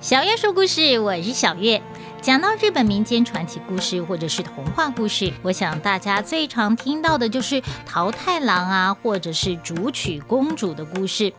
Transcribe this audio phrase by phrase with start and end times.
[0.00, 1.80] 小月说故事，我是小月。
[2.22, 11.32] 讲到日本民间传奇故事或者是童话故事，我想大家最常听到的就是桃太郎啊，或者是竹取公主的故事。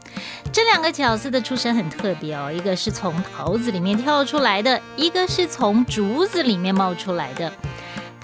[0.51, 7.51] 这两个角色的出身很特别哦，一个是从桃子里面跳出来的，一个是从竹子里面冒出来的。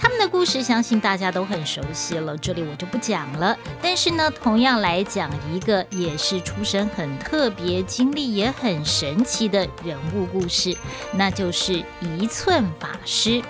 [0.08, 3.54] 他们的故事，相信大家都很熟悉了，这里我就不讲了。
[3.82, 10.74] 但是呢，同样来讲一个也是出身很特别、经历也很神奇的人物故事，
[11.12, 13.42] 那就是一寸法师。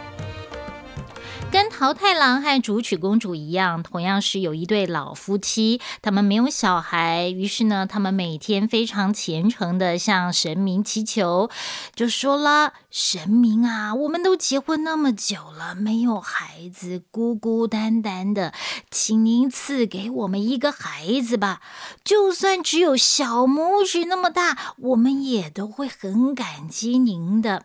[1.51, 11.48] 跟桃太郎和竹取公主一样，同样是有一对老夫妻，他们没有小孩，于是呢，他们每天非常虔诚的向神明祈求，
[11.95, 18.53] 就说了：“神明啊，我们都结婚那么久了，没有孩子，孤孤单单的，
[18.91, 21.62] 请您赐给我们一个孩子吧，
[22.05, 27.64] 就算只有小拇指那么大，我们也都会很感激您的。”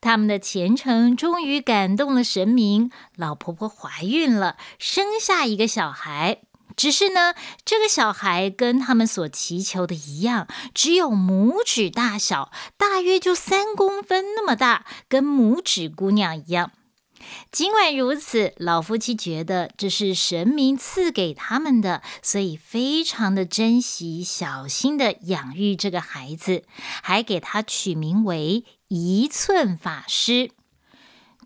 [0.00, 6.42] 他们的虔诚终于感动了神明，老婆婆怀孕了，生下一个小孩。
[6.76, 16.70] 只是呢，这个小孩跟他们所祈求的一样，只有拇指大小，大约就三公分那么大，跟拇指姑娘一样。
[17.50, 26.64] 尽管如此，老夫妻觉得这是神明赐给他们的，所以非常的珍惜，小心的养育这个孩子，
[27.02, 28.64] 还给他取名为。
[28.90, 30.50] 一寸法师，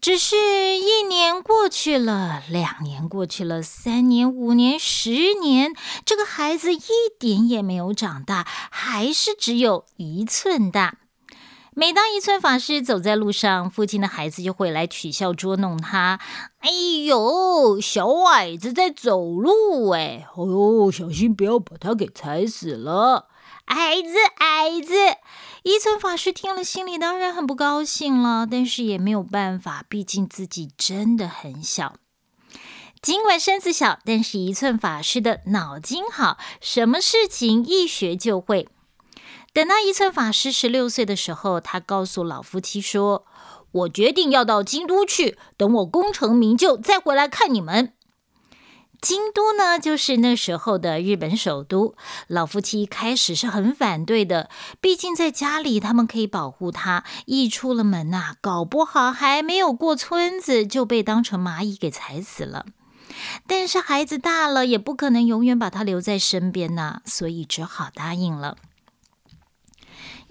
[0.00, 0.36] 只是
[0.76, 5.74] 一年过去了，两年过去了，三年、五年、十年，
[6.06, 6.80] 这个孩子一
[7.18, 10.98] 点也没有长大，还是只有一寸大。
[11.74, 16.20] 每当一寸法师走在路上，附近的孩子就会来取笑捉弄他。
[16.58, 16.70] 哎
[17.06, 23.28] 呦，小矮子在走路，哎，哦呦，小心不要把他给踩死了。
[23.64, 24.94] 矮子，矮子。
[25.62, 31.94] 一寸法师听了，心里当然很不高兴了，但是也没有办法，毕竟自己真的很小。
[33.00, 38.68] 尽管身子小，但是一寸法师的脑筋好，什么事情一学就会。
[39.52, 43.26] 等到一寸法师十六岁的时候，他告诉老夫妻说
[43.72, 47.92] ：“我决定要到京都去，等我功成名就，再回来看你们。”
[49.02, 51.96] 京都呢，就是那时候的日本首都。
[52.28, 54.48] 老夫妻一开始是很反对的，
[54.80, 62.64] 毕竟在家里他们可以保护他，一出了门呐，搞不好还没有过村子就被当成蚂蚁给踩死了。
[63.48, 68.56] 但是孩子大了，也不可能永远把他留在身边呐，所以只好答应了。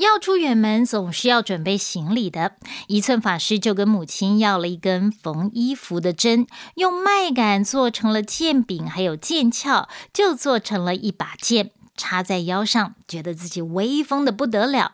[0.01, 2.55] 要出远门，总是要准备行李的。
[2.87, 14.93] 一寸法师就跟母亲要了一根缝衣服的针，用麦秆做成了剑柄，还有剑鞘，就做成了一把剑，插在腰上，觉得自己威风的不得了。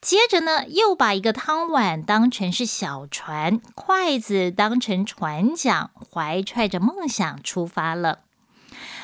[0.00, 8.20] 接着呢，又把一个汤碗当成是小船，筷子当成船桨，怀揣着梦想出发了。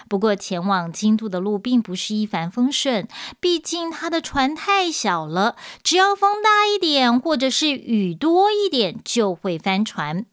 [0.09, 3.09] 不过，前往京都的路并不是一帆风顺，
[3.41, 10.27] 毕竟他的船太小了，只要风大一点，或者是雨多一点，就会翻船。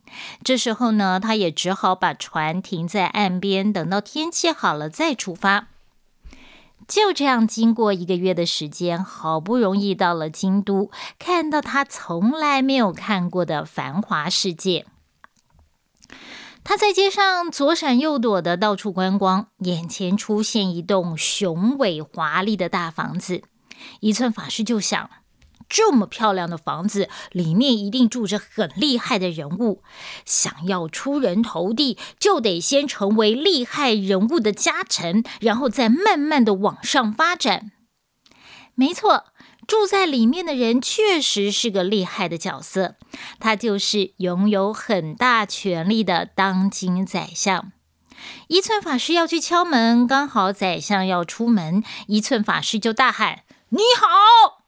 [0.44, 5.68] 这时候呢，他也只好把船停在岸边，等到天气好了再出发。
[6.88, 14.86] 就这样，经过一个月的时间，好不容易到了京都，看到他从来没有看过的繁华世界。
[16.64, 23.42] 他在街上左闪右躲的到处观光，眼前出现一栋雄伟华丽的大房子。
[24.00, 25.10] 一寸法师就想：
[25.68, 29.82] 这么漂亮的房子，里面一定住着很厉害的人物。
[30.24, 37.72] 想要出人头地，就得先成为厉害人物的家臣，然后再慢慢的往上发展。
[38.76, 39.26] 没错。
[39.72, 42.96] 住在里面的人确实是个厉害的角色，
[43.40, 47.72] 他就是拥有很大权力的当今宰相。
[48.50, 54.66] 一寸法师要去敲门，刚好宰相要出门，一寸法师就大喊：“你好！”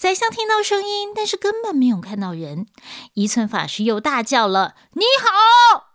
[0.00, 2.66] 宰相听到声音，但是根本没有看到人。
[3.12, 5.88] 一寸法师又大叫了：“你好！”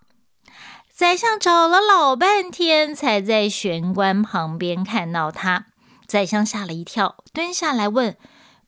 [0.93, 5.65] 宰相找了老半天，才在玄关旁边看到他。
[6.11, 8.17] 宰相吓了一跳，蹲下来问：“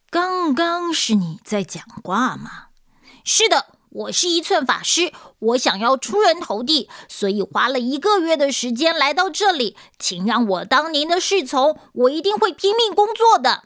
[0.10, 2.68] 刚刚是你在讲话吗
[3.26, 13.66] ？”“是的，我是一寸法师，我想要出人头地，所以花了一个月的时间来到这里，请让我当您的侍从，我一定会拼命工作的。”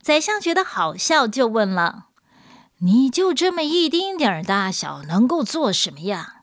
[0.00, 2.06] 宰相觉得好笑，就问了
[2.80, 6.36] ：“你就这么一丁点儿大小，能够做什么呀？”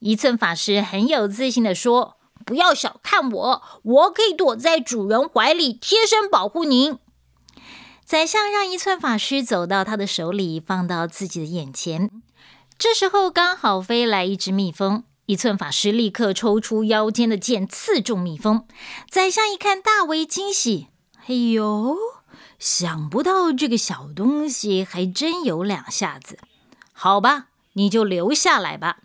[0.00, 2.15] 一寸法师很有自信的说。
[2.46, 6.96] 不要小看我，我可以躲在主人怀里，贴身保护您。
[8.04, 12.08] 宰相让一寸法师走到他的手里，放到自己的眼前。
[12.78, 18.64] 这时候刚好飞来一只蜜蜂，一寸法师立刻抽出腰间的剑，刺中蜜蜂。
[19.10, 20.86] 宰相一看，大为惊喜。
[21.26, 21.96] 哎呦，
[22.60, 26.38] 想不到这个小东西还真有两下子。
[26.92, 28.98] 好吧，你就留下来吧。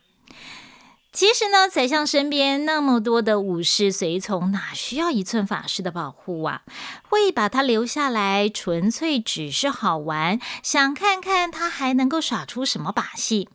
[1.14, 6.62] 其实呢，宰相身边那么多的武士随从，哪需要一寸法师的保护啊？
[7.10, 13.50] 会把他留下来，纯粹只是好玩，想看看他还能够耍出什么把戏。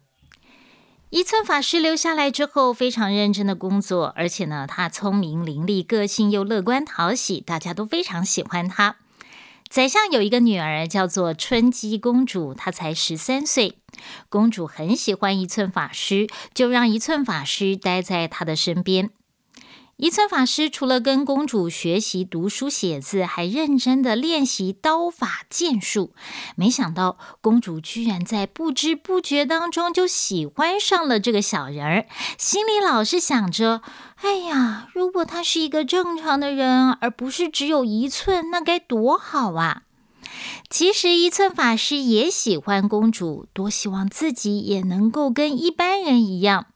[1.09, 8.97] 一寸法师留下来之后，非常认真的工作，而且呢，他聪明伶俐，个性又乐观讨喜，大家都非常喜欢他。
[9.69, 13.79] 宰相有一个女儿，叫做春姬公主，她才十三岁。
[14.29, 19.11] 公主很喜欢一寸法师，就让一寸法师待在她的身边。
[19.99, 26.13] 一寸法师除了跟公主学习读书写字，还认真的练习刀法剑术。
[26.55, 32.07] 没想到公主居然在不知不觉当中就喜欢上了这个小人儿，
[32.37, 33.81] 心里老是想着：
[34.17, 39.85] 哎呀，如果他是一个正常的人，而不是只有一寸，那该多好啊！
[40.69, 46.67] 其实一寸法师也喜欢公主，多希望自己也能够跟一般人一样。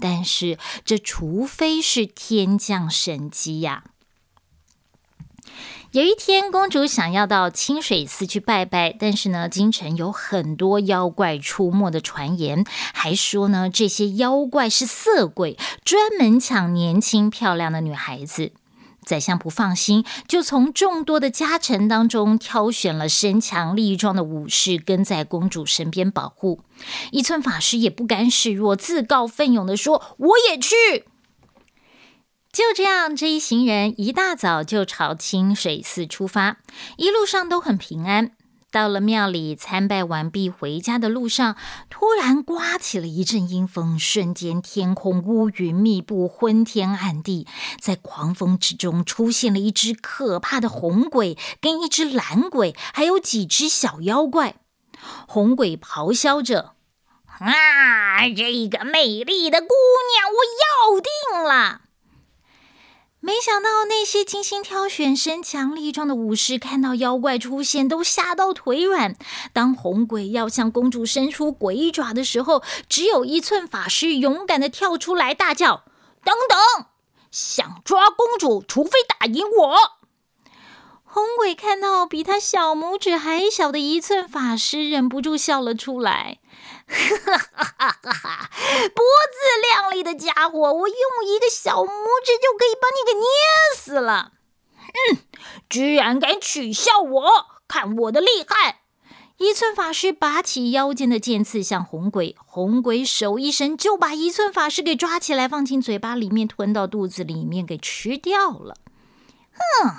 [0.00, 3.84] 但是，这除非是天降神机呀！
[5.92, 18.52] 有一天，公主想要到清水寺去拜拜，但是呢，京城有很多妖怪出没的传言，还说呢，这些妖怪是色鬼，专门抢年轻漂亮的女孩子。
[19.08, 26.60] 宰相不放心，就从众多的家臣当中挑选了身强力壮的武士，跟在公主身边保护。
[27.10, 31.06] 一寸法师也不甘示弱，自告奋勇的说：“我也去。”
[32.52, 36.58] 就这样，这一行人一大早就朝清水寺出发，
[36.96, 38.32] 一路上都很平安。
[38.70, 41.56] 到了庙里参拜完毕，回家的路上，
[41.88, 47.46] 突然刮起了一阵阴风，瞬间天空乌云密布，昏天暗地。
[47.80, 54.56] 在狂风之中，出现了一只可怕的红鬼，跟一只蓝鬼，还有几只小妖怪。
[55.26, 56.72] 红鬼咆哮着
[57.40, 59.66] ：“啊，这个美丽的姑
[60.12, 61.80] 娘，我要定了！”
[63.20, 69.16] 没想到那些精心挑选、身强力壮的武士看到妖怪出现，都吓到腿软。
[69.52, 75.82] 当红鬼要向公主伸出鬼爪的时候，只有一寸法师勇敢的跳出来，大叫
[76.24, 76.86] ：“等等！
[77.32, 79.97] 想抓公主，除非打赢我！”
[81.18, 86.38] 红鬼看到比他小拇指还小的一寸法师，忍不住笑了出来。
[86.86, 88.50] 哈哈哈哈哈哈！
[88.94, 89.36] 脖子
[89.68, 91.88] 亮丽的家伙，我用一个小拇
[92.24, 93.26] 指就可以把你给捏
[93.76, 94.30] 死了。
[95.10, 95.18] 嗯，
[95.68, 97.30] 居然敢取笑我，
[97.66, 98.82] 看我的厉害！
[99.38, 108.76] 一寸法师拔起腰间的剑刺向红鬼，红鬼手一伸就把一寸法师给抓起来，放进嘴巴里面，吞到肚子里面给吃掉了。
[109.52, 109.90] 哼，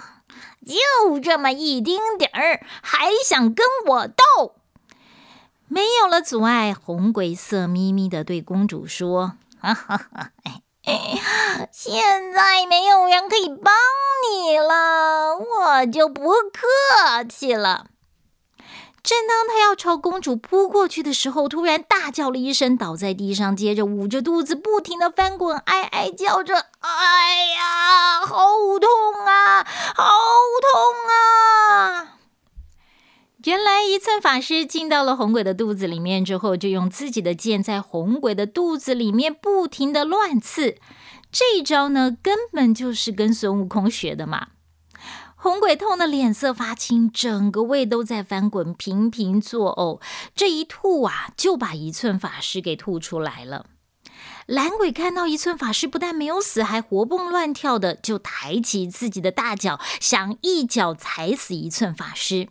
[0.66, 4.56] 就这么一丁点儿，还想跟我斗？
[5.68, 10.32] 没有了阻碍，红鬼色眯眯的对公主说：“哈哈哈，
[11.72, 13.74] 现在没有人可以帮
[14.32, 17.86] 你了，我就不客气了。”
[19.10, 28.38] 正当他要朝公主扑过去的时候，突然大叫了一声，倒在地上，接着捂着肚子不停的翻滚，哀哀叫着：“哎呀，好
[28.80, 29.64] 痛啊，
[29.96, 30.04] 好
[30.62, 32.20] 痛啊！”
[33.46, 40.78] 原来一寸法师进到了红鬼的肚子里面之后，就用自己的剑在红鬼的肚子里面不停的乱刺。
[41.32, 44.50] 这一招呢，根本就是跟孙悟空学的嘛。
[45.42, 50.02] 红鬼痛的脸色发青，整个胃都在翻滚，频频作呕。
[50.36, 53.68] 这一吐啊，就把一寸法师给吐出来了。
[54.46, 62.50] 蓝鬼看到一寸法师不但没有死，还活蹦乱跳的，就抬起自己的大脚，想一脚踩死一寸法师。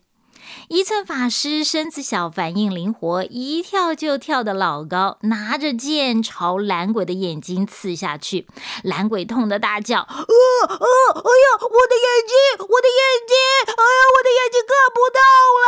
[0.69, 8.47] 一寸法师身子小，反应灵活，一跳就跳得老高，拿着剑朝蓝鬼的眼睛刺下去。
[8.83, 10.76] 蓝鬼痛得大叫：“呃呃！
[10.76, 13.35] 哎呀，我的眼睛，我的眼睛！
[13.67, 15.21] 哎呀，我的眼睛看不到
[15.62, 15.67] 了！”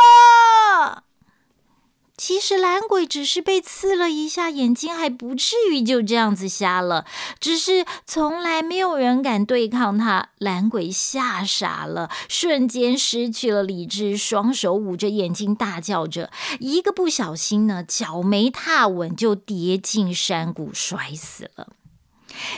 [2.33, 7.05] 其实蓝鬼只是被刺了一下眼睛，还不至于就这样子瞎了。
[7.41, 21.73] 只是从来没有人敢对抗他，蓝鬼吓傻了，瞬间失去了理智，双手捂着眼睛大叫着，一个不小心呢，脚没踏稳就跌进山谷摔死了。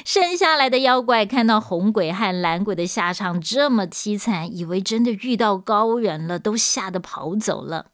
[0.06, 7.88] 剩下来的妖怪看到红鬼和蓝鬼的下场这么凄惨，以为真的遇到高人了，都吓得跑走了。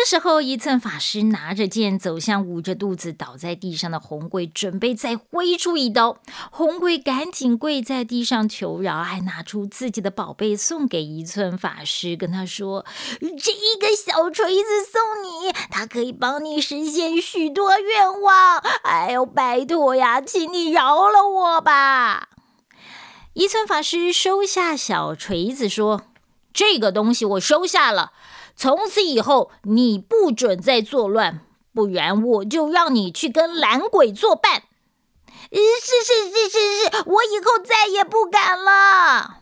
[0.00, 6.18] 这时候，一寸法师拿着剑走向捂着肚子倒在地上的红鬼，准备再挥出一刀。
[6.52, 12.86] 红鬼赶紧跪在地上求饶，还拿出自己的宝贝送给一寸法师，跟他说
[13.18, 18.58] ：“这一个小锤子送你，它可以帮你实现许多愿望。
[18.84, 22.28] 哎呦，拜托呀，请你饶了我吧！”
[23.34, 26.02] 一寸法师收下小锤子，说
[26.54, 28.12] ：“这个东西我收下了。”
[28.58, 34.64] 从此以后，你不准再作乱，不然我就让你去跟懒鬼作伴。
[35.52, 36.58] 是是是是
[36.90, 39.36] 是，我以后再也不敢了。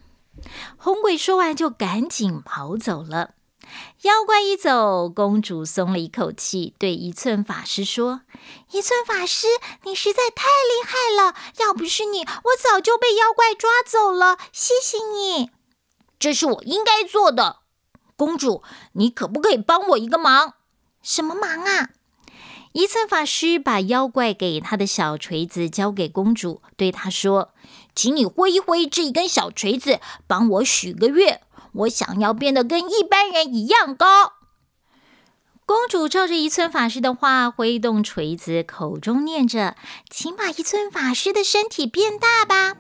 [0.77, 3.31] 红鬼说完，就赶紧跑走了。
[4.03, 8.21] 妖怪一走，公主松了一口气，对一寸法师说
[8.71, 9.47] ：“一寸法师，
[9.85, 11.35] 你实在太厉害了！
[11.59, 14.37] 要不是你，我早就被妖怪抓走了。
[14.53, 15.51] 谢谢你，
[16.19, 17.61] 这是我应该做的。”
[18.17, 20.55] 公主，你可不可以帮我一个忙？
[21.03, 21.91] 什么忙啊？
[22.73, 27.55] 一寸法师把妖怪给他的小锤子交给公主，对她说
[27.97, 31.41] ：“请你挥一挥这一根小锤子，帮我许个愿。
[31.73, 34.35] 我想要变得跟一般人一样高。”
[35.65, 39.75] 公主照着一寸法师的话挥动锤子，口中念着
[40.11, 42.77] ：“请把一寸法师的身体变大吧。”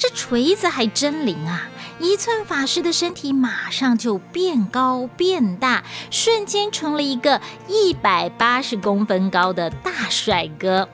[0.00, 1.68] 这锤子还真灵啊！
[1.98, 10.88] 一寸法师的身体马上就变高变大，瞬间成了一个一百八十公分高的大帅哥。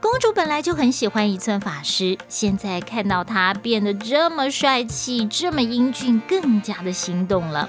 [0.00, 7.68] 公主本来就很喜欢一寸法师，现在看到他变得这么帅气、这么英俊，更加的心动了。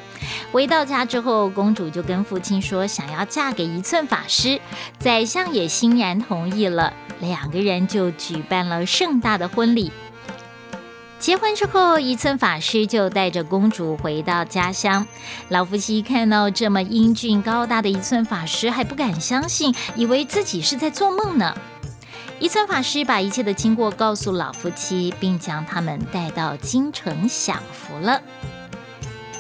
[0.53, 4.61] 回到家之后，公主就跟父亲说想要嫁给一寸法师，
[4.97, 9.91] 宰相也欣然同意了，两个人就举办了盛大的婚礼。
[11.21, 15.05] 结婚之后，一寸法师就带着公主回到家乡。
[15.49, 21.55] 老夫妻看到这么英俊高大的一寸法师，还不敢相信，以为自己是在做梦呢。
[22.39, 28.19] 一寸法师把一切的经过告诉老夫妻，并将他们带到京城享福了。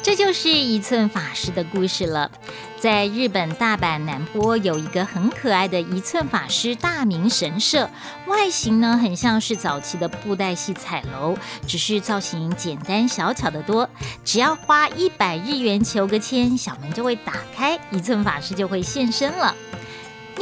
[0.03, 2.31] 这就是一寸法师的故事了。
[2.79, 7.87] 在日本大阪南坡有一个很可爱的一寸法师大明神社，
[8.25, 13.87] 外形呢很像是早期的布袋戏彩楼，只是造型简单小巧的多。
[14.25, 19.55] 只要花一百日元求个签，小门就会打开，一寸法师就会现身了。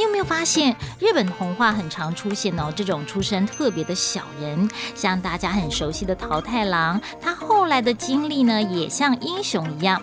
[0.00, 10.02] 你有没有发现，日本童话很常出现哦这种出身特别的小人，像大家很熟悉的桃太郎，他后来的经历呢也像英雄一样，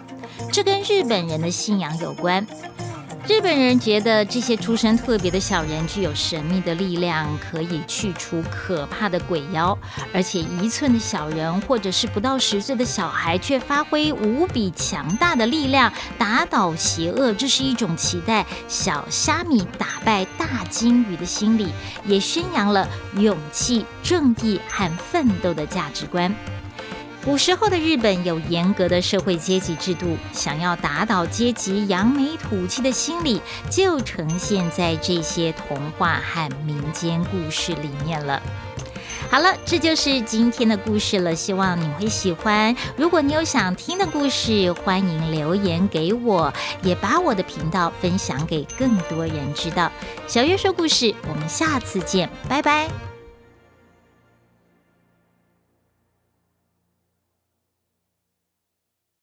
[0.52, 2.46] 这跟日本人的信仰有关。
[3.28, 9.78] 日本人觉得这些出身特别的小人具有神秘的力量，可以去除可怕的鬼妖。
[10.14, 17.34] 而且一寸的小人或者是不到十岁的小孩，却发挥无比强大的力量，打倒邪恶。
[17.34, 21.68] 这是一种期待小虾米打败大金鱼的心理，
[22.06, 26.34] 也宣扬了勇气、正义和奋斗的价值观。
[27.28, 38.42] 古时候的日本有严格的社会阶级制度，想要打倒阶级扬眉吐气的心理，就呈现在这些童话和民间故事里面了。
[39.30, 42.74] 好了，这就是今天的故事了，希望你会喜欢。
[42.96, 49.92] 如果你有想听的故事，欢迎留言给我，也把我的频道分享给更多人知道。
[50.28, 53.07] 小月说故事，我们下次见，拜拜。